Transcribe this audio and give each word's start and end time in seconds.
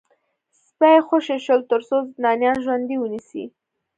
سپي 0.65 0.95
خوشي 1.07 1.37
شول 1.45 1.61
ترڅو 1.69 1.97
زندانیان 2.13 2.57
ژوندي 2.65 2.95
ونیسي 2.99 3.43